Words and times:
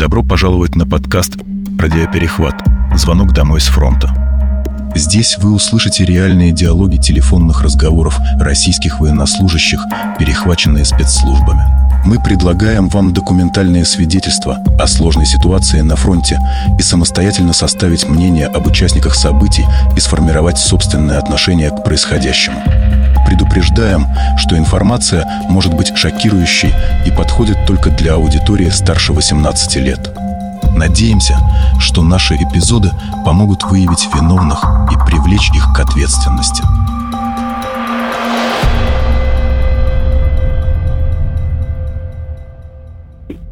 Добро 0.00 0.22
пожаловать 0.22 0.76
на 0.76 0.86
подкаст 0.86 1.34
«Радиоперехват. 1.78 2.54
Звонок 2.96 3.34
домой 3.34 3.60
с 3.60 3.66
фронта». 3.66 4.08
Здесь 4.94 5.36
вы 5.36 5.52
услышите 5.52 6.06
реальные 6.06 6.52
диалоги 6.52 6.96
телефонных 6.96 7.60
разговоров 7.60 8.18
российских 8.38 8.98
военнослужащих, 8.98 9.78
перехваченные 10.18 10.86
спецслужбами. 10.86 11.64
Мы 12.06 12.18
предлагаем 12.18 12.88
вам 12.88 13.12
документальные 13.12 13.84
свидетельства 13.84 14.56
о 14.78 14.86
сложной 14.86 15.26
ситуации 15.26 15.82
на 15.82 15.96
фронте 15.96 16.38
и 16.78 16.82
самостоятельно 16.82 17.52
составить 17.52 18.08
мнение 18.08 18.46
об 18.46 18.66
участниках 18.66 19.14
событий 19.14 19.66
и 19.94 20.00
сформировать 20.00 20.56
собственное 20.56 21.18
отношение 21.18 21.68
к 21.68 21.84
происходящему. 21.84 22.62
Предупреждаем, 23.30 24.08
что 24.36 24.58
информация 24.58 25.24
может 25.48 25.72
быть 25.72 25.96
шокирующей 25.96 26.74
и 27.06 27.12
подходит 27.12 27.64
только 27.64 27.90
для 27.90 28.14
аудитории 28.14 28.68
старше 28.70 29.12
18 29.12 29.76
лет. 29.76 30.10
Надеемся, 30.76 31.38
что 31.78 32.02
наши 32.02 32.34
эпизоды 32.34 32.90
помогут 33.24 33.62
выявить 33.62 34.08
виновных 34.12 34.64
и 34.90 34.96
привлечь 35.06 35.48
их 35.54 35.72
к 35.72 35.78
ответственности. 35.78 36.64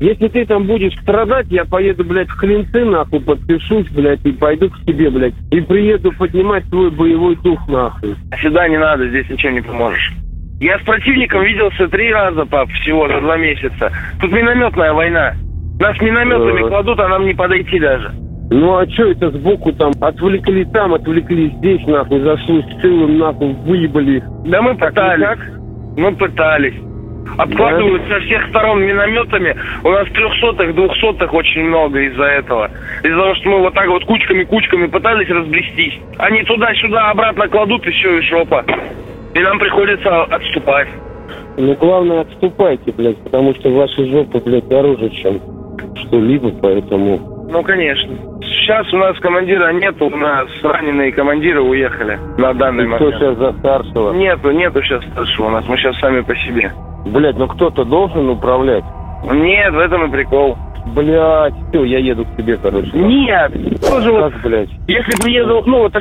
Если 0.01 0.29
ты 0.29 0.47
там 0.47 0.65
будешь 0.65 0.95
страдать, 1.01 1.47
я 1.51 1.65
поеду, 1.65 2.05
блядь, 2.05 2.29
в 2.29 2.38
Клинцы, 2.38 2.84
нахуй, 2.84 3.20
подпишусь, 3.20 3.88
блядь, 3.91 4.24
и 4.24 4.30
пойду 4.33 4.71
к 4.71 4.80
тебе, 4.84 5.11
блядь. 5.11 5.34
И 5.51 5.61
приеду 5.61 6.12
поднимать 6.12 6.65
твой 6.71 6.91
боевой 6.91 7.34
дух, 7.37 7.66
нахуй. 7.69 8.15
Сюда 8.41 8.69
не 8.69 8.79
надо, 8.79 9.09
здесь 9.09 9.29
ничем 9.29 9.55
не 9.55 9.61
поможешь. 9.61 10.12
Я 10.61 10.79
с 10.79 10.83
противником 10.83 11.43
виделся 11.43 11.88
три 11.88 12.12
раза, 12.12 12.45
пап, 12.47 12.69
всего 12.71 13.09
за 13.09 13.21
два 13.21 13.37
месяца. 13.37 13.93
Тут 14.21 14.33
минометная 14.33 14.93
война. 14.93 15.35
Нас 15.80 16.01
минометами 16.01 16.62
Да. 16.62 16.68
кладут, 16.68 16.99
а 17.01 17.09
нам 17.09 17.27
не 17.27 17.35
подойти 17.35 17.79
даже. 17.79 18.12
Ну 18.51 18.77
а 18.79 18.88
что 18.88 19.10
это 19.10 19.30
сбоку 19.30 19.73
там? 19.73 19.93
Отвлекли 20.01 20.65
там, 20.66 20.95
отвлекли 20.95 21.51
здесь, 21.59 21.87
нахуй, 21.87 22.21
зашли 22.21 22.62
с 22.62 22.80
целым, 22.80 23.18
нахуй, 23.18 23.52
выебали. 23.66 24.23
Да 24.46 24.62
мы 24.62 24.74
Так 24.77 24.88
пытались. 24.90 25.21
никак? 25.21 25.38
Мы 25.96 26.12
пытались. 26.16 26.74
Обкладывают 27.37 28.02
со 28.09 28.21
всех 28.21 28.48
сторон 28.48 28.82
минометами. 28.82 29.54
У 29.84 29.90
нас 29.90 30.09
трехсотых, 30.09 30.74
двухсотых 30.74 31.32
очень 31.32 31.65
много 31.65 32.01
из-за 32.01 32.24
этого. 32.24 32.71
Из-за 33.02 33.16
того, 33.16 33.34
что 33.37 33.48
мы 33.51 33.59
вот 33.60 33.74
так 33.74 33.88
вот 33.88 34.04
кучками-кучками 34.04 34.87
пытались 34.87 35.29
разблестись. 35.29 35.99
Они 36.18 36.43
туда-сюда 36.45 37.10
обратно 37.10 37.49
кладут, 37.49 37.87
и 37.87 37.90
все, 37.90 38.18
и 38.18 38.23
жопа. 38.23 38.65
И 39.34 39.40
нам 39.40 39.59
приходится 39.59 40.24
отступать. 40.24 40.88
Ну 41.56 41.74
главное 41.74 42.21
отступайте, 42.21 42.93
блядь, 42.93 43.18
потому 43.24 43.52
что 43.54 43.71
ваши 43.71 44.06
жопы, 44.06 44.40
блядь, 44.40 44.68
дороже, 44.68 45.10
чем 45.10 45.40
что-либо, 45.96 46.51
поэтому... 46.62 47.18
Ну, 47.51 47.62
конечно. 47.62 48.15
Сейчас 48.43 48.93
у 48.93 48.96
нас 48.96 49.18
командира 49.18 49.73
нету, 49.73 50.06
у 50.06 50.16
нас 50.16 50.46
раненые 50.62 51.10
командиры 51.12 51.60
уехали 51.60 52.18
на 52.37 52.52
данный 52.54 52.84
И 52.84 52.87
кто 52.87 53.04
момент. 53.06 53.21
сейчас 53.21 53.37
за 53.38 53.52
старшего? 53.54 54.12
Нету, 54.12 54.51
нету 54.51 54.82
сейчас 54.82 55.04
старшего 55.06 55.46
у 55.46 55.51
нас, 55.51 55.66
мы 55.66 55.76
сейчас 55.76 55.99
сами 55.99 56.21
по 56.21 56.37
себе. 56.37 56.71
Блядь, 57.07 57.37
ну 57.37 57.46
кто-то 57.49 57.85
должен 57.85 58.29
управлять. 58.29 58.85
Нет, 59.24 59.73
в 59.73 59.79
этом 59.79 60.07
и 60.07 60.10
прикол. 60.10 60.57
Блядь, 60.95 61.55
все, 61.68 61.85
я 61.85 61.99
еду 61.99 62.24
к 62.24 62.37
тебе, 62.37 62.57
короче. 62.57 62.90
Нет, 62.93 63.52
тоже 63.80 64.12
вот, 64.12 64.32
Как, 64.32 64.43
блядь? 64.43 64.71
если 64.87 65.22
приеду, 65.22 65.62
ну, 65.66 65.82
вот 65.82 65.94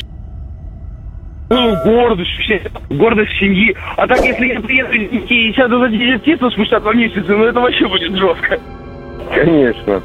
ну, 1.50 1.76
гордость, 1.86 2.30
вообще, 2.38 2.62
гордость 2.90 3.32
семьи. 3.40 3.76
А 3.96 4.06
так, 4.06 4.20
если 4.20 4.48
я 4.48 4.60
приеду 4.60 4.92
и 4.94 5.54
сяду 5.54 5.80
за 5.80 5.90
дезертирство 5.90 6.50
спустя 6.50 6.80
два 6.80 6.94
месяца, 6.94 7.32
ну, 7.32 7.46
это 7.46 7.60
вообще 7.60 7.88
будет 7.88 8.16
жестко. 8.18 8.60
Конечно. 9.34 10.02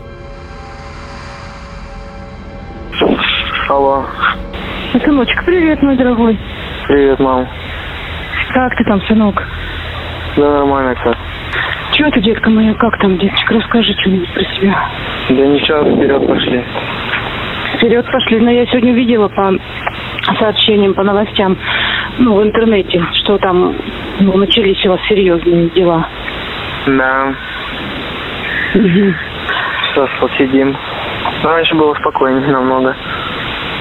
Алло. 3.68 4.04
Сыночек, 5.04 5.44
привет, 5.44 5.82
мой 5.82 5.96
дорогой. 5.96 6.38
Привет, 6.86 7.18
мам. 7.18 7.48
Как 8.52 8.76
ты 8.76 8.84
там, 8.84 9.00
сынок? 9.02 9.42
Да 10.36 10.50
нормально 10.50 10.94
все. 10.94 11.14
Чего 11.92 12.10
ты, 12.10 12.20
детка 12.20 12.48
моя, 12.48 12.74
как 12.74 12.98
там, 12.98 13.18
деточка? 13.18 13.54
Расскажи 13.54 13.92
что-нибудь 14.00 14.32
про 14.32 14.44
себя. 14.44 14.88
Да 15.28 15.46
ничего, 15.46 15.84
вперед 15.84 16.26
пошли. 16.26 16.64
Вперед 17.76 18.06
пошли. 18.10 18.40
Но 18.40 18.50
я 18.50 18.66
сегодня 18.66 18.92
видела 18.92 19.28
по 19.28 19.52
сообщениям, 20.38 20.94
по 20.94 21.02
новостям, 21.02 21.56
ну, 22.18 22.34
в 22.34 22.42
интернете, 22.42 23.04
что 23.14 23.36
там 23.38 23.74
ну, 24.20 24.36
начались 24.38 24.84
у 24.86 24.90
вас 24.90 25.00
серьезные 25.08 25.68
дела. 25.70 26.06
Да. 26.86 27.34
Сейчас 28.72 30.08
посидим. 30.20 30.74
Раньше 31.42 31.74
было 31.74 31.94
спокойнее 31.94 32.48
намного, 32.48 32.96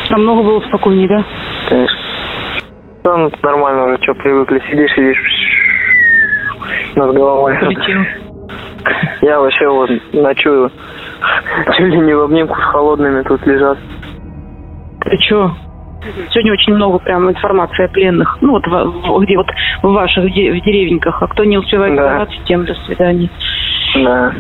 Намного 0.10 0.44
было 0.44 0.60
спокойнее, 0.68 1.08
да? 1.08 1.24
конечно. 1.70 1.98
Да, 3.04 3.18
ну 3.18 3.32
нормально 3.42 3.86
уже, 3.86 4.04
что, 4.04 4.14
привыкли. 4.16 4.62
Сидишь, 4.70 4.92
сидишь 4.94 5.71
над 7.06 7.16
головой. 7.16 7.58
Полетел. 7.60 8.02
Я 9.22 9.40
вообще 9.40 9.68
вот 9.70 9.90
ночую. 10.14 10.72
Чуть 11.78 11.88
ли 11.88 12.00
не 12.00 12.14
в 12.14 12.22
обнимку 12.22 12.56
с 12.56 12.64
холодными 12.64 13.22
тут 13.24 13.46
лежат. 13.46 13.78
Ты 15.02 15.18
чё? 15.18 15.52
Сегодня 16.32 16.54
очень 16.54 16.74
много 16.74 16.98
прям 16.98 17.30
информации 17.30 17.86
о 17.86 17.90
пленных. 17.90 18.38
Ну, 18.42 18.54
вот 18.54 19.24
где 19.24 19.38
вот 19.38 19.48
в 19.84 19.94
ваших 19.94 20.24
в 20.24 20.28
деревеньках. 20.34 21.22
А 21.22 21.28
кто 21.28 21.44
не 21.44 21.58
успевает 21.60 21.96
Да. 21.96 22.28
тем 22.46 22.66
до 22.66 22.74
свидания. 22.86 23.30
Да. 23.96 24.34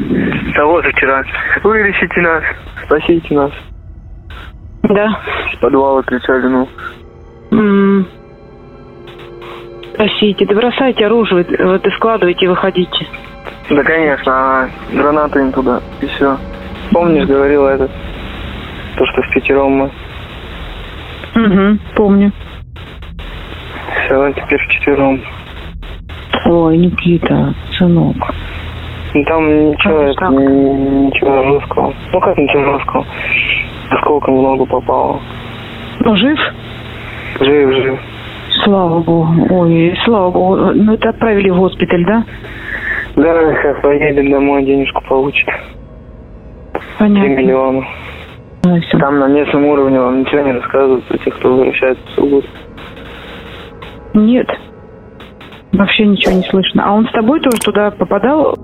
Того 0.55 0.81
же 0.81 0.91
вчера. 0.91 1.23
Вылечите 1.63 2.21
нас, 2.21 2.43
спасите 2.83 3.35
нас. 3.35 3.51
Да? 4.83 5.19
С 5.53 5.57
подвала 5.59 6.01
кричали, 6.01 6.47
ну. 6.47 6.67
М. 7.51 8.07
Просите, 10.01 10.47
да 10.47 10.55
бросайте 10.55 11.05
оружие, 11.05 11.45
вот 11.59 11.85
и 11.85 11.91
складывайте, 11.91 12.45
и 12.45 12.47
выходите. 12.47 13.05
Да, 13.69 13.83
конечно, 13.83 14.33
а 14.33 14.69
гранаты 14.91 15.41
им 15.41 15.51
туда, 15.51 15.79
и 16.01 16.07
все. 16.07 16.37
Помнишь, 16.91 17.27
говорила 17.27 17.69
этот, 17.69 17.91
то, 18.97 19.05
что 19.05 19.21
в 19.21 19.29
пятером 19.31 19.71
мы. 19.73 19.91
Угу, 21.35 21.79
помню. 21.95 22.31
Все, 24.05 24.33
теперь 24.33 24.59
в 24.59 24.71
четвером. 24.71 25.21
Ой, 26.45 26.77
Никита, 26.77 27.53
сынок. 27.77 28.15
Ну, 29.13 29.23
там 29.25 29.69
ничего, 29.69 30.01
это, 30.01 30.29
ничего 30.29 31.59
жесткого. 31.59 31.93
Ну, 32.11 32.19
как 32.19 32.37
ничего 32.39 32.73
жесткого? 32.73 33.05
Осколком 33.91 34.35
в 34.35 34.41
ногу 34.41 34.65
попало. 34.65 35.19
Ну, 35.99 36.15
жив? 36.15 36.39
Жив, 37.39 37.71
жив. 37.71 37.99
Слава 38.63 38.99
богу. 38.99 39.27
Ой, 39.49 39.97
слава 40.05 40.31
богу. 40.31 40.55
Ну, 40.73 40.93
это 40.93 41.09
отправили 41.09 41.49
в 41.49 41.57
госпиталь, 41.57 42.05
да? 42.05 42.23
Да, 43.15 43.53
сейчас 43.55 43.81
поедем 43.81 44.31
домой, 44.31 44.63
денежку 44.63 45.01
получит. 45.07 45.47
Три 45.47 46.81
Понятно. 46.99 47.29
миллиона. 47.29 47.83
Ну, 48.63 48.79
всё. 48.81 48.99
Там 48.99 49.19
на 49.19 49.27
местном 49.27 49.65
уровне 49.65 49.99
вам 49.99 50.21
ничего 50.21 50.41
не 50.41 50.51
рассказывают 50.51 51.03
про 51.05 51.17
тех, 51.17 51.35
кто 51.35 51.55
возвращается 51.55 52.03
в 52.05 52.09
Сургут. 52.11 52.45
Нет. 54.13 54.47
Вообще 55.73 56.05
ничего 56.05 56.33
не 56.35 56.43
слышно. 56.43 56.83
А 56.85 56.93
он 56.93 57.07
с 57.07 57.11
тобой 57.11 57.39
тоже 57.39 57.57
туда 57.59 57.91
попадал? 57.91 58.55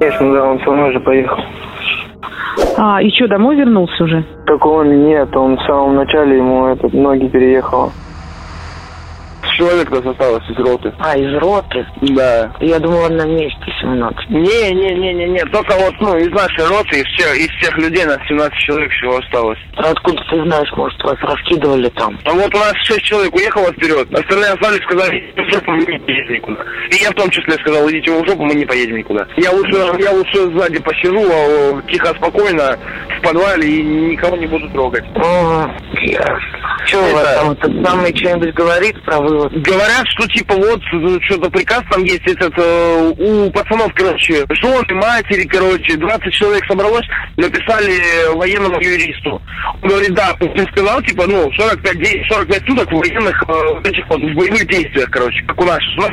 Конечно, 0.00 0.32
да, 0.32 0.44
он 0.44 0.60
со 0.60 0.70
мной 0.70 0.92
же 0.92 1.00
поехал. 1.00 1.42
А, 2.78 3.02
и 3.02 3.10
что, 3.10 3.28
домой 3.28 3.56
вернулся 3.56 4.04
уже? 4.04 4.24
Только 4.46 4.66
он 4.68 5.04
нет, 5.04 5.34
он 5.36 5.56
в 5.56 5.62
самом 5.62 5.96
начале 5.96 6.38
ему 6.38 6.66
этот, 6.66 6.92
ноги 6.92 7.26
переехало. 7.28 7.90
Человек 9.56 9.90
нас 9.90 10.04
осталось 10.04 10.42
из 10.50 10.56
роты. 10.56 10.92
А, 10.98 11.16
из 11.16 11.32
роты? 11.40 11.86
Да. 12.02 12.52
Я 12.60 12.78
думала, 12.80 13.08
на 13.08 13.24
месте 13.24 13.64
17. 13.80 14.30
Не, 14.30 14.72
не, 14.72 14.94
не, 14.94 15.14
не, 15.14 15.26
не, 15.26 15.44
только 15.46 15.74
вот, 15.76 15.94
ну, 16.00 16.16
из 16.16 16.30
нашей 16.30 16.66
роты, 16.66 17.00
из 17.00 17.06
всех, 17.14 17.36
из 17.36 17.48
всех 17.58 17.76
людей 17.78 18.04
нас 18.04 18.18
17 18.28 18.58
человек 18.58 18.90
всего 18.92 19.18
осталось. 19.18 19.58
А 19.76 19.90
откуда 19.90 20.20
ты 20.30 20.42
знаешь, 20.42 20.72
может, 20.76 21.00
вас 21.04 21.16
раскидывали 21.20 21.88
там? 21.90 22.18
А 22.24 22.32
вот 22.32 22.52
у 22.54 22.58
нас 22.58 22.74
6 22.82 23.02
человек 23.02 23.34
уехало 23.34 23.72
вперед, 23.72 24.12
остальные 24.12 24.50
остались, 24.50 24.82
сказали, 24.82 25.18
идите 25.36 25.42
в 25.42 25.52
жопу, 25.52 25.70
мы 25.70 25.84
не 25.84 25.98
поедем 25.98 26.34
никуда. 26.34 26.64
И 26.90 26.96
я 27.02 27.10
в 27.10 27.14
том 27.14 27.30
числе 27.30 27.54
сказал, 27.54 27.90
идите 27.90 28.10
вы 28.10 28.22
в 28.22 28.28
жопу, 28.28 28.44
мы 28.44 28.54
не 28.54 28.64
поедем 28.64 28.96
никуда. 28.96 29.26
Я 29.36 29.52
лучше, 29.52 29.76
я 30.00 30.10
лучше 30.10 30.50
сзади 30.56 30.80
посижу, 30.80 31.22
а, 31.30 31.82
тихо, 31.90 32.08
спокойно, 32.16 32.76
в 33.18 33.22
подвале 33.22 33.68
и 33.68 33.82
никого 33.82 34.36
не 34.36 34.46
буду 34.46 34.68
трогать. 34.70 35.04
О, 35.16 35.70
ясно. 36.02 36.64
Че 36.86 36.98
у 36.98 37.14
вас 37.14 37.34
там, 37.34 37.52
этот 37.52 37.86
самый 37.86 38.16
что-нибудь 38.16 38.54
говорит 38.54 39.02
про 39.04 39.20
вывод? 39.20 39.43
Говорят, 39.50 40.06
что 40.08 40.26
типа 40.28 40.54
вот 40.54 40.80
э, 40.92 41.18
что-то 41.22 41.50
приказ 41.50 41.82
там 41.90 42.02
есть 42.04 42.26
этот 42.26 42.52
э, 42.56 43.12
у 43.18 43.50
пацанов, 43.50 43.92
короче, 43.94 44.44
жены, 44.50 44.94
матери, 44.94 45.44
короче, 45.46 45.96
20 45.96 46.32
человек 46.32 46.64
собралось, 46.66 47.06
написали 47.36 48.34
военному 48.34 48.80
юристу. 48.80 49.40
Он 49.82 49.88
говорит, 49.88 50.14
да, 50.14 50.34
Путин 50.38 50.66
сказал, 50.72 51.02
типа, 51.02 51.26
ну, 51.26 51.50
45, 51.52 51.98
дней, 51.98 52.24
45 52.28 52.66
суток 52.66 52.90
в 52.90 52.96
военных 52.96 53.44
э, 53.48 53.88
этих 53.88 54.08
вот 54.08 54.20
в 54.20 54.34
боевых 54.34 54.66
действиях, 54.66 55.10
короче, 55.10 55.42
как 55.46 55.60
у 55.60 55.64
нас. 55.64 55.80
У 55.96 56.00
нас, 56.00 56.10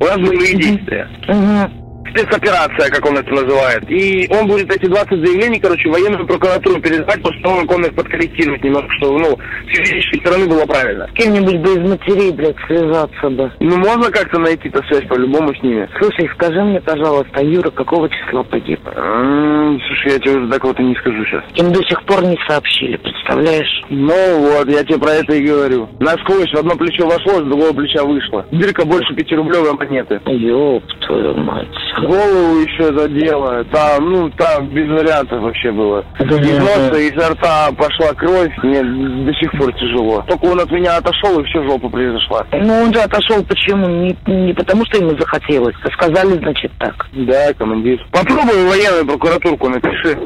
у 0.00 0.04
нас 0.04 0.16
боевые 0.16 0.54
действия. 0.54 1.08
Угу. 1.28 1.87
Спецоперация, 2.10 2.90
как 2.90 3.04
он 3.06 3.18
это 3.18 3.30
называет. 3.30 3.84
И 3.90 4.26
он 4.30 4.46
будет 4.46 4.70
эти 4.74 4.86
20 4.86 5.08
заявлений, 5.08 5.60
короче, 5.60 5.88
в 5.88 5.92
военную 5.92 6.26
прокуратуру 6.26 6.80
передавать 6.80 7.22
после 7.22 7.40
того, 7.42 7.60
как 7.60 7.70
он 7.72 7.84
их 7.84 7.94
подкорректирует 7.94 8.62
немножко, 8.64 8.90
чтобы, 8.98 9.18
ну, 9.18 9.38
с 9.70 9.78
юридической 9.78 10.20
стороны 10.20 10.46
было 10.48 10.66
правильно. 10.66 11.08
С 11.08 11.12
кем-нибудь 11.12 11.56
бы 11.56 11.70
из 11.72 11.90
матерей, 11.90 12.32
блядь, 12.32 12.56
связаться 12.66 13.30
бы. 13.30 13.52
Ну, 13.60 13.76
можно 13.76 14.10
как-то 14.10 14.38
найти-то 14.38 14.82
связь 14.88 15.06
по-любому 15.08 15.54
с 15.54 15.62
ними. 15.62 15.88
Слушай, 16.00 16.28
скажи 16.34 16.62
мне, 16.62 16.80
пожалуйста, 16.80 17.32
а 17.34 17.42
Юра 17.42 17.70
какого 17.70 18.08
числа 18.08 18.42
погиб? 18.42 18.80
Слушай, 18.84 20.12
я 20.12 20.18
тебе 20.18 20.36
уже 20.38 20.48
так 20.50 20.64
вот 20.64 20.78
и 20.80 20.84
не 20.84 20.94
скажу 20.96 21.24
сейчас. 21.24 21.44
Им 21.54 21.72
до 21.72 21.82
сих 21.84 22.02
пор 22.04 22.24
не 22.24 22.38
сообщили, 22.48 22.96
представляешь? 22.96 23.84
Ну 23.90 24.40
вот, 24.40 24.68
я 24.68 24.84
тебе 24.84 24.98
про 24.98 25.12
это 25.12 25.34
и 25.34 25.46
говорю. 25.46 25.88
Насквозь 26.00 26.52
в 26.52 26.58
одно 26.58 26.76
плечо 26.76 27.06
вошло, 27.06 27.40
с 27.40 27.44
другого 27.44 27.72
плеча 27.72 28.04
вышло. 28.04 28.44
Дырка 28.50 28.84
больше 28.84 29.14
пятирублевой 29.14 29.72
монеты. 29.74 30.20
Ёб 30.26 30.84
твою 31.06 31.34
мать. 31.36 31.68
Голову 32.00 32.60
еще 32.60 32.96
задело. 32.96 33.64
Там, 33.64 34.10
ну, 34.10 34.30
там 34.30 34.68
без 34.68 34.88
вариантов 34.88 35.42
вообще 35.42 35.72
было. 35.72 36.04
Из 36.18 36.58
носа, 36.58 36.98
изо 36.98 37.30
рта 37.30 37.70
пошла 37.72 38.14
кровь. 38.14 38.52
Мне 38.62 38.82
до 38.82 39.32
сих 39.34 39.50
пор 39.52 39.72
тяжело. 39.74 40.24
Только 40.28 40.44
он 40.44 40.60
от 40.60 40.70
меня 40.70 40.96
отошел, 40.96 41.38
и 41.40 41.44
все 41.44 41.62
жопа 41.64 41.88
произошла. 41.88 42.44
Ну, 42.52 42.82
он 42.82 42.92
же 42.92 43.00
отошел 43.00 43.42
почему? 43.44 43.86
Не, 43.88 44.16
не 44.26 44.52
потому, 44.52 44.84
что 44.86 44.98
ему 44.98 45.10
захотелось, 45.18 45.74
а 45.82 45.90
сказали, 45.90 46.38
значит, 46.38 46.72
так. 46.78 47.06
Да, 47.12 47.52
командир. 47.54 48.04
Попробуй 48.12 48.68
военную 48.68 49.06
прокуратурку 49.06 49.68
напиши. 49.68 50.18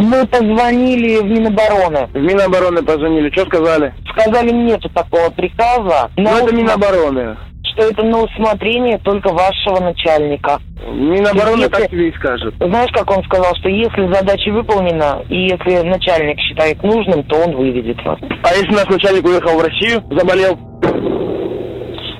Мы 0.00 0.26
позвонили 0.26 1.20
в 1.20 1.24
Минобороны. 1.24 2.08
В 2.12 2.18
Минобороны 2.18 2.82
позвонили. 2.82 3.30
Что 3.30 3.46
сказали? 3.46 3.94
Сказали, 4.12 4.50
нету 4.50 4.88
такого 4.90 5.30
приказа. 5.30 6.10
Ну, 6.16 6.24
На 6.24 6.42
это 6.42 6.54
Минобороны. 6.54 7.36
Что 7.78 7.90
это 7.90 8.02
на 8.02 8.22
усмотрение 8.22 8.98
только 8.98 9.28
вашего 9.32 9.78
начальника. 9.78 10.58
Минобороны 10.84 11.60
Если- 11.60 11.68
так 11.68 11.90
тебе 11.90 12.08
и 12.08 12.12
скажет. 12.14 12.52
Знаешь, 12.58 12.90
как 12.92 13.08
он 13.16 13.22
сказал, 13.22 13.54
что 13.54 13.68
если 13.68 14.12
задача 14.12 14.50
выполнена, 14.50 15.22
и 15.28 15.42
если 15.42 15.86
начальник 15.86 16.40
считает 16.40 16.82
нужным, 16.82 17.22
то 17.22 17.36
он 17.36 17.54
выведет 17.54 18.04
вас. 18.04 18.18
А 18.42 18.52
если 18.52 18.74
наш 18.74 18.88
начальник 18.88 19.24
уехал 19.24 19.56
в 19.56 19.62
Россию, 19.62 20.02
заболел? 20.10 20.58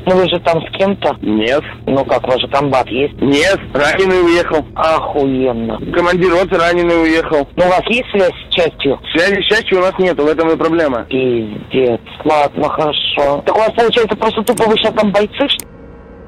Ну 0.08 0.16
вы 0.16 0.26
же 0.30 0.40
там 0.40 0.58
с 0.66 0.70
кем-то? 0.78 1.16
Нет. 1.20 1.62
Ну 1.86 2.02
как, 2.06 2.26
у 2.26 2.30
вас 2.30 2.40
же 2.40 2.48
комбат 2.48 2.88
есть? 2.88 3.20
Нет, 3.20 3.58
раненый 3.74 4.24
уехал. 4.24 4.64
Охуенно. 4.74 5.78
Командир 5.92 6.30
роты 6.32 6.56
раненый 6.56 7.02
уехал. 7.02 7.46
Ну 7.56 7.64
у 7.66 7.68
вас 7.68 7.82
есть 7.88 8.08
связь 8.10 8.32
с 8.48 8.54
частью? 8.54 8.98
Связи, 9.12 9.34
к 9.42 9.44
счастью, 9.44 9.78
у 9.78 9.82
нас 9.82 9.92
нету, 9.98 10.22
в 10.24 10.28
этом 10.28 10.48
и 10.50 10.56
проблема. 10.56 11.04
Пиздец. 11.10 12.00
Ладно, 12.24 12.70
хорошо. 12.70 13.42
Так 13.44 13.54
у 13.54 13.58
вас 13.58 13.70
получается 13.72 14.16
просто 14.16 14.42
тупо 14.44 14.64
вы 14.66 14.76
сейчас 14.78 14.94
там 14.94 15.12
бойцы, 15.12 15.46
что? 15.46 15.68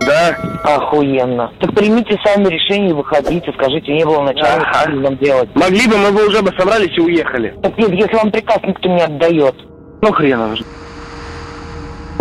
Да? 0.00 0.36
Охуенно. 0.64 1.50
Так 1.60 1.74
примите 1.74 2.18
сами 2.22 2.48
решение, 2.48 2.94
выходите, 2.94 3.50
скажите, 3.52 3.92
не 3.94 4.04
было 4.04 4.22
начальника, 4.22 4.68
Ага. 4.70 4.82
что 4.82 5.00
нам 5.00 5.16
делать? 5.16 5.48
Могли 5.54 5.86
бы, 5.88 5.96
мы 5.96 6.12
бы 6.12 6.26
уже 6.28 6.42
бы 6.42 6.52
собрались 6.58 6.96
и 6.98 7.00
уехали. 7.00 7.54
Так 7.62 7.78
нет, 7.78 7.92
если 7.92 8.14
вам 8.14 8.30
приказ 8.30 8.58
никто 8.62 8.88
не 8.90 9.00
отдает. 9.02 9.54
Ну 10.02 10.12
хрен 10.12 10.54
его. 10.54 10.56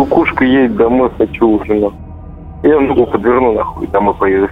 Кукушка 0.00 0.46
едет 0.46 0.76
домой, 0.76 1.10
хочу 1.18 1.46
уже 1.46 1.74
нахуй. 1.74 1.98
Я 2.62 2.80
ногу 2.80 3.04
подверну 3.04 3.52
нахуй, 3.52 3.86
домой 3.88 4.14
поеду. 4.14 4.48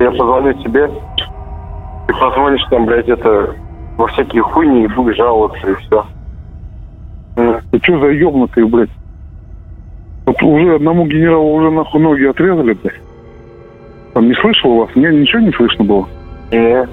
Я 0.00 0.10
позвоню 0.10 0.54
тебе, 0.54 0.88
ты 2.06 2.14
позвонишь 2.14 2.64
там, 2.70 2.86
блядь, 2.86 3.08
это 3.08 3.54
во 3.98 4.06
всякие 4.06 4.40
хуйни 4.40 4.84
и 4.84 4.88
будешь 4.88 5.18
жаловаться 5.18 5.70
и 5.70 5.74
все. 5.74 6.06
Ты 7.36 7.78
что 7.82 8.00
за 8.00 8.06
ебнутый, 8.06 8.64
блядь? 8.64 8.88
Вот 10.24 10.42
уже 10.42 10.76
одному 10.76 11.04
генералу 11.04 11.52
уже 11.52 11.70
нахуй 11.70 12.00
ноги 12.00 12.24
отрезали, 12.24 12.72
блядь. 12.72 13.02
Там 14.14 14.28
не 14.28 14.34
слышал 14.36 14.78
вас? 14.78 14.88
Мне 14.94 15.10
ничего 15.10 15.40
не 15.40 15.52
слышно 15.52 15.84
было. 15.84 16.08
Не, 16.50 16.88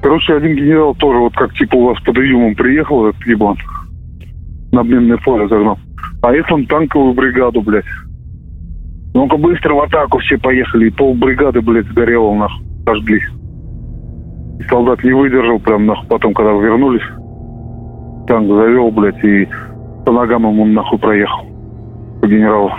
Короче, 0.00 0.36
один 0.36 0.54
генерал 0.54 0.94
тоже 0.94 1.18
вот 1.18 1.34
как 1.34 1.52
типа 1.54 1.74
у 1.74 1.86
вас 1.86 2.00
под 2.04 2.18
июмом 2.18 2.54
приехал, 2.54 3.08
этот 3.08 3.26
еблан. 3.26 3.56
На 4.72 4.80
обменное 4.80 5.18
поле 5.18 5.46
загнал. 5.48 5.78
А 6.22 6.32
это 6.32 6.54
он 6.54 6.66
танковую 6.66 7.14
бригаду, 7.14 7.60
блядь. 7.60 7.84
Ну-ка 9.14 9.36
быстро 9.36 9.74
в 9.74 9.80
атаку 9.80 10.18
все 10.18 10.38
поехали. 10.38 10.86
И 10.86 10.90
пол 10.90 11.14
бригады, 11.14 11.60
блядь, 11.60 11.86
сгорело 11.86 12.34
нахуй. 12.34 12.64
Сожгли. 12.86 13.20
И 14.58 14.62
солдат 14.64 15.04
не 15.04 15.12
выдержал 15.12 15.58
прям 15.58 15.86
нахуй. 15.86 16.08
Потом, 16.08 16.32
когда 16.32 16.52
вернулись, 16.52 17.02
танк 18.26 18.48
завел, 18.48 18.90
блядь, 18.90 19.22
и 19.22 19.46
по 20.06 20.12
ногам 20.12 20.48
ему 20.48 20.64
нахуй 20.64 20.98
проехал. 20.98 21.44
По 22.22 22.26
генералу. 22.26 22.72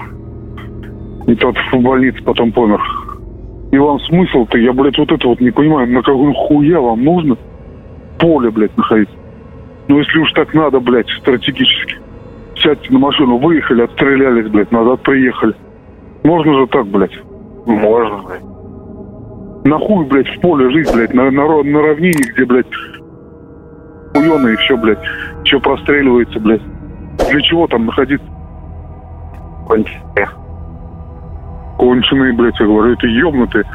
И 1.27 1.35
тот 1.35 1.55
в 1.71 1.79
больнице 1.79 2.23
потом 2.23 2.51
помер. 2.51 2.81
И 3.71 3.77
вам 3.77 3.99
смысл-то, 3.99 4.57
я, 4.57 4.73
блядь, 4.73 4.97
вот 4.97 5.11
это 5.11 5.27
вот 5.27 5.39
не 5.41 5.51
понимаю, 5.51 5.87
на 5.91 6.01
какую 6.01 6.33
хуя 6.33 6.79
вам 6.79 7.03
нужно 7.03 7.37
поле, 8.19 8.49
блядь, 8.51 8.75
находить? 8.77 9.09
Ну, 9.87 9.99
если 9.99 10.19
уж 10.19 10.31
так 10.31 10.53
надо, 10.53 10.79
блядь, 10.79 11.09
стратегически. 11.19 11.97
Сядьте 12.55 12.91
на 12.91 12.99
машину, 12.99 13.37
выехали, 13.37 13.83
отстрелялись, 13.83 14.47
блядь, 14.49 14.71
назад 14.71 15.01
приехали. 15.01 15.53
Можно 16.23 16.53
же 16.53 16.67
так, 16.67 16.87
блядь. 16.87 17.17
можно, 17.65 18.21
блядь. 18.23 19.65
Нахуй, 19.65 20.05
блядь, 20.05 20.27
в 20.27 20.41
поле 20.41 20.69
жить, 20.71 20.93
блядь, 20.93 21.13
на, 21.13 21.31
на, 21.31 21.63
на 21.63 21.81
равнине, 21.81 22.21
где, 22.33 22.45
блядь, 22.45 22.67
хуёно 24.13 24.47
и 24.49 24.55
все, 24.57 24.77
блядь, 24.77 24.99
все 25.43 25.59
простреливается, 25.59 26.39
блядь. 26.39 26.61
Для 27.29 27.41
чего 27.41 27.67
там 27.67 27.85
находиться? 27.85 28.27
Конченые. 29.67 30.29
Конченые, 31.77 32.33
блядь, 32.33 32.59
я 32.59 32.65
говорю, 32.65 32.93
это 32.93 33.07
ёбнутые. 33.07 33.65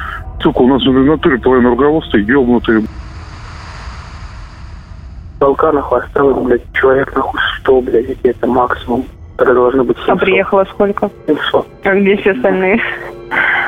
Сука, 0.40 0.58
у 0.58 0.68
нас 0.68 0.82
в 0.82 1.04
натуре 1.04 1.38
половина 1.38 1.70
руководства 1.70 2.16
ёбнутые. 2.18 2.82
Толка 5.48 5.72
нахуй 5.72 6.00
осталось, 6.00 6.44
блядь, 6.44 6.60
человек 6.74 7.16
нахуй 7.16 7.40
100, 7.60 7.80
блядь, 7.80 8.10
и 8.10 8.28
это 8.28 8.46
максимум. 8.46 9.06
Это 9.38 9.54
должно 9.54 9.82
быть 9.82 9.96
700. 9.96 10.10
А 10.10 10.16
приехало 10.16 10.66
сколько? 10.70 11.10
700. 11.26 11.66
А 11.84 11.94
где 11.94 12.16
все 12.18 12.32
остальные? 12.32 12.82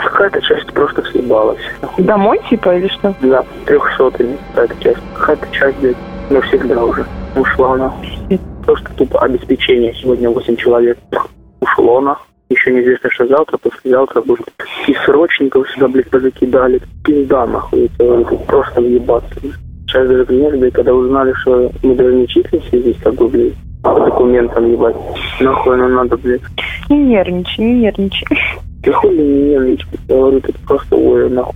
Какая-то 0.05 0.43
часть 0.43 0.71
просто 0.75 1.01
съебалась. 1.05 1.63
Домой 1.97 2.39
типа 2.51 2.77
или 2.77 2.89
что? 2.89 3.15
Да, 3.23 3.47
трехсотыми 3.65 4.37
какая-то 4.55 4.85
часть. 4.85 5.01
Какая-то 5.15 5.47
часть, 5.53 5.79
блядь, 5.79 5.97
навсегда 6.29 6.85
уже 6.85 7.07
ушла 7.35 7.79
нахуй. 7.79 8.39
Просто 8.67 8.93
тупо 8.97 9.21
обеспечение. 9.21 9.95
Сегодня 9.95 10.29
8 10.29 10.57
человек 10.57 10.99
ушло 11.61 12.03
нахуй. 12.03 12.27
Еще 12.51 12.73
неизвестно, 12.73 13.09
что 13.11 13.27
завтра, 13.27 13.57
послезавтра 13.57 14.21
будет. 14.21 14.53
И 14.87 14.93
срочников 15.07 15.67
сюда, 15.71 15.89
блядь, 15.89 16.11
позакидали. 16.11 16.83
Пизда, 17.03 17.47
нахуй. 17.47 17.91
Это 17.99 18.37
просто 18.47 18.83
въебаться. 18.83 19.41
Сейчас 19.91 20.07
даже 20.07 20.25
блядь, 20.25 20.73
когда 20.73 20.95
узнали, 20.95 21.33
что 21.43 21.71
мы 21.83 21.95
даже 21.97 22.15
не 22.15 22.29
числимся 22.29 22.79
здесь, 22.79 22.97
как 23.03 23.15
бы, 23.15 23.27
блядь, 23.27 23.55
по 23.83 23.99
документам, 23.99 24.71
ебать. 24.71 24.95
Нахуй 25.41 25.77
нам 25.77 25.95
надо, 25.95 26.17
блядь. 26.17 26.43
Не 26.89 26.99
нервничай, 26.99 27.65
не 27.65 27.81
нервничай. 27.81 28.39
Ты 28.85 28.93
хуй 28.93 29.17
не 29.17 29.51
нервничай, 29.51 29.89
я 30.09 30.17
говорю, 30.17 30.39
это 30.39 30.53
просто 30.67 30.97
ой, 30.97 31.29
нахуй. 31.31 31.55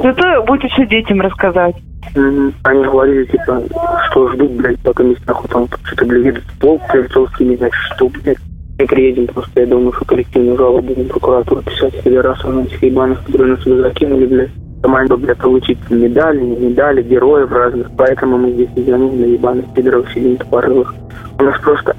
Зато 0.00 0.42
будете 0.46 0.68
все 0.68 0.86
детям 0.86 1.20
рассказать. 1.20 1.74
Мгм. 2.14 2.54
Они 2.62 2.84
говорили, 2.84 3.24
типа, 3.24 3.62
что 4.10 4.28
ждут, 4.28 4.52
блядь, 4.52 4.78
пока 4.80 5.02
месяц 5.02 5.26
нахуй 5.26 5.50
там 5.50 5.66
что-то, 5.82 6.04
блядь, 6.04 6.26
едут 6.26 6.44
в 6.44 6.60
полк, 6.60 6.82
Кривцовский, 6.88 7.46
не 7.46 7.56
знаю, 7.56 7.72
что, 7.72 8.08
блядь. 8.08 8.38
Мы 8.78 8.86
приедем, 8.86 9.26
просто 9.26 9.60
я 9.60 9.66
думаю, 9.66 9.92
что 9.92 10.04
коллективную 10.04 10.56
жалобу 10.56 10.82
будем 10.82 11.04
в 11.04 11.08
прокуратуру 11.08 11.62
писать 11.62 11.94
федерацию 11.96 12.52
на 12.54 12.60
этих 12.60 12.82
ебаных, 12.82 13.24
которые 13.24 13.54
нас 13.54 13.62
сюда 13.62 13.88
закинули, 13.88 14.26
блядь. 14.26 14.50
Команду, 14.82 15.16
блядь, 15.16 15.38
получить 15.38 15.78
медали, 15.90 16.40
не 16.40 16.56
медали, 16.56 17.02
героев 17.02 17.52
разных. 17.52 17.88
Поэтому 17.96 18.36
мы 18.36 18.50
здесь 18.50 18.68
не 18.74 18.82
звоним 18.82 19.20
на 19.20 19.24
ебаных 19.26 19.72
пидоров 19.74 20.12
сидим 20.12 20.36
тупорылых. 20.36 20.92
У 21.38 21.42
нас 21.44 21.60
просто 21.60 21.94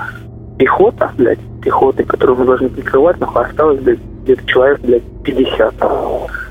пехота, 0.57 1.11
блядь, 1.17 1.39
пехоты, 1.61 2.03
которую 2.03 2.39
мы 2.39 2.45
должны 2.45 2.69
прикрывать, 2.69 3.19
нахуй, 3.19 3.43
осталось, 3.43 3.79
блядь, 3.79 3.99
где-то 4.23 4.45
человек, 4.45 4.79
блядь, 4.81 5.03
50. 5.23 5.73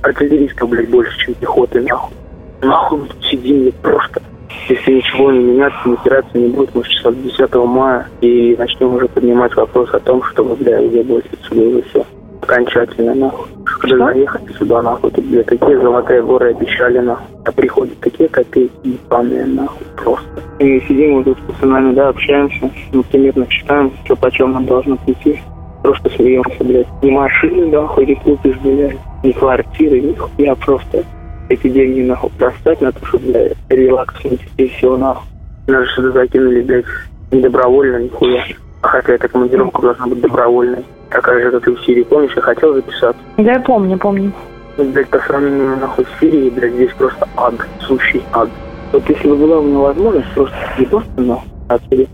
Артиллеристов, 0.03 0.69
блядь, 0.71 0.91
больше, 0.91 1.19
чем 1.19 1.35
пехоты, 1.35 1.83
нахуй. 1.83 2.17
Нахуй 2.63 3.01
мы 3.01 3.07
тут 3.09 3.25
сидим, 3.25 3.61
блядь, 3.63 3.75
просто. 3.77 4.23
Если 4.69 4.93
ничего 4.93 5.33
не 5.33 5.39
меняться, 5.39 5.89
не 5.89 5.97
стираться 5.99 6.39
не 6.39 6.49
будет, 6.49 6.75
может, 6.75 6.91
числа 6.93 7.13
10 7.13 7.55
мая, 7.55 8.07
и 8.21 8.57
начнем 8.59 8.95
уже 8.95 9.09
поднимать 9.09 9.55
вопрос 9.57 9.93
о 9.93 10.01
том, 10.01 10.23
чтобы, 10.25 10.57
бля, 10.57 10.81
уебывать 10.81 11.27
отсюда 11.33 11.63
уже 11.63 11.83
все. 11.83 12.07
Окончательно, 12.41 13.15
нахуй. 13.15 13.49
Когда 13.83 14.07
заехать 14.07 14.57
сюда, 14.57 14.81
нахуй, 14.81 15.11
тут, 15.11 15.25
бля, 15.25 15.43
такие 15.43 15.81
золотые 15.81 16.23
горы 16.23 16.51
обещали, 16.51 16.99
нахуй. 17.01 17.27
А 17.45 17.51
приходят 17.51 17.99
такие 17.99 18.29
копейки 18.29 18.73
ебаные, 18.85 19.45
нахуй, 19.45 19.85
просто. 19.97 20.29
И 20.61 20.81
сидим 20.83 21.17
вот 21.17 21.25
тут 21.25 21.39
с 21.39 21.53
пацанами, 21.53 21.93
да, 21.93 22.09
общаемся, 22.09 22.71
примерно 23.11 23.45
считаем, 23.51 23.93
что 24.05 24.15
почем 24.15 24.53
нам 24.53 24.67
должно 24.67 24.97
прийти. 24.99 25.41
Просто 25.83 26.11
смеемся, 26.11 26.63
блядь. 26.63 26.87
Ни 27.03 27.11
машины, 27.11 27.67
нахуй, 27.67 28.07
не 28.07 28.15
купишь, 28.15 28.57
блядь, 28.63 28.99
ни 29.25 29.33
квартиры, 29.33 30.01
ни 30.01 30.15
хуя, 30.15 30.55
просто 30.55 31.05
эти 31.49 31.69
деньги, 31.69 32.03
нахуй, 32.03 32.31
достать 32.39 32.81
на 32.81 32.93
то, 32.93 33.05
чтобы, 33.05 33.33
блядь, 33.33 33.57
релакснуть 33.69 34.43
и 34.59 34.69
все, 34.69 34.97
нахуй. 34.97 35.27
Нас 35.67 35.89
сюда 35.97 36.13
закинули, 36.13 36.63
блядь, 36.63 36.85
не 37.33 37.41
добровольно, 37.41 37.97
нихуя. 37.97 38.45
А 38.83 38.87
хотя 38.87 39.15
эта 39.15 39.27
командировка 39.27 39.83
должна 39.83 40.07
быть 40.07 40.21
добровольной. 40.21 40.85
Такая 41.13 41.43
же, 41.43 41.51
как 41.51 41.69
и 41.69 41.75
в 41.75 41.85
Сирии. 41.85 42.03
Помнишь, 42.05 42.33
я 42.35 42.43
хотел 42.43 42.75
записаться? 42.75 43.23
Да, 43.37 43.53
я 43.53 43.61
помню, 43.61 43.99
помню. 43.99 44.33
Ну, 44.79 44.85
блядь, 44.91 45.09
по 45.09 45.19
сравнению, 45.19 45.77
нахуй, 45.77 46.07
с 46.07 46.21
Сирией, 46.21 46.51
блядь, 46.51 46.73
здесь 46.73 46.93
просто 46.97 47.29
ад, 47.37 47.55
сущий 47.81 48.23
ад. 48.33 48.49
Вот 48.93 49.09
если 49.09 49.29
бы 49.29 49.37
была 49.37 49.59
у 49.59 49.63
меня 49.63 49.79
возможность 49.79 50.33
просто 50.35 50.57
съебаться, 50.77 51.21
нахуй, 51.21 51.51
отсюда, 51.69 52.07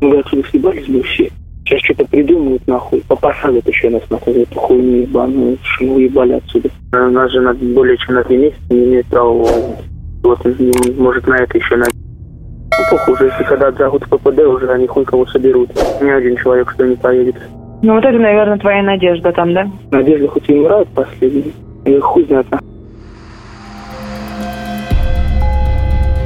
мы 0.00 0.10
бы 0.10 0.18
отсюда 0.20 0.48
съебались 0.48 0.86
бы 0.86 1.02
все. 1.02 1.30
Сейчас 1.64 1.80
что-то 1.80 2.04
придумают, 2.04 2.66
нахуй, 2.68 3.02
попосадят 3.08 3.66
еще 3.66 3.90
нас, 3.90 4.02
нахуй, 4.10 4.34
эту 4.34 4.54
хуйню 4.54 5.02
ебаную, 5.02 5.58
что 5.62 5.84
мы 5.86 5.94
уебали 5.94 6.34
отсюда. 6.34 6.68
А 6.92 7.08
Нас 7.08 7.32
же 7.32 7.40
на 7.40 7.54
более 7.54 7.96
чем 7.96 8.14
на 8.14 8.24
две 8.24 8.36
месяца 8.36 8.62
не 8.70 8.84
имеет 8.84 9.06
права. 9.06 9.48
Вот, 10.22 10.38
может, 10.96 11.26
на 11.26 11.34
это 11.34 11.58
еще 11.58 11.76
на... 11.76 11.86
Ну, 11.86 12.84
похуй, 12.90 13.14
уже, 13.14 13.24
если 13.26 13.44
когда 13.44 13.68
отзовут 13.68 14.04
ППД, 14.08 14.40
уже 14.40 14.70
они 14.70 14.86
хуй 14.86 15.04
кого 15.04 15.26
соберут. 15.26 15.70
Ни 16.00 16.10
один 16.10 16.36
человек 16.36 16.70
что 16.70 16.86
не 16.86 16.96
поедет. 16.96 17.36
Ну 17.84 17.96
вот 17.96 18.04
это, 18.06 18.18
наверное, 18.18 18.56
твоя 18.56 18.82
надежда 18.82 19.30
там, 19.30 19.52
да? 19.52 19.70
Надежда 19.90 20.26
хоть 20.28 20.48
и 20.48 20.54
умирает 20.54 20.88
последний. 20.88 21.52
И 21.84 21.98
хуй 21.98 22.24
знает. 22.24 22.46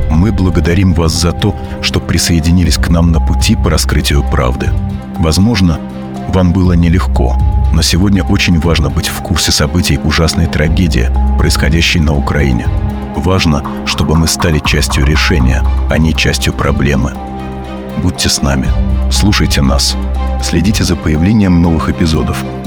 Мы 0.09 0.31
благодарим 0.31 0.93
вас 0.93 1.11
за 1.11 1.33
то, 1.33 1.57
что 1.83 1.99
присоединились 1.99 2.77
к 2.77 2.89
нам 2.91 3.11
на 3.11 3.19
пути 3.19 3.57
по 3.57 3.71
раскрытию 3.71 4.23
правды. 4.31 4.69
Возможно, 5.19 5.81
вам 6.29 6.53
было 6.53 6.75
нелегко, 6.75 7.35
но 7.75 7.83
сегодня 7.83 8.23
очень 8.23 8.61
важно 8.61 8.89
быть 8.89 9.09
в 9.09 9.21
курсе 9.21 9.51
событий 9.51 9.99
ужасной 10.05 10.47
трагедии, 10.47 11.09
происходящей 11.41 12.01
на 12.01 12.17
Украине. 12.17 12.67
Важно, 13.17 13.65
чтобы 13.85 14.15
мы 14.15 14.29
стали 14.29 14.61
частью 14.61 15.05
решения, 15.05 15.65
а 15.91 15.99
не 15.99 16.15
частью 16.15 16.53
проблемы. 16.53 17.15
Будьте 18.03 18.29
с 18.29 18.43
нами, 18.43 18.69
слушайте 19.11 19.61
нас, 19.61 19.97
следите 20.43 20.85
за 20.85 20.97
появлением 20.97 21.61
новых 21.63 21.89
эпизодов– 21.89 22.45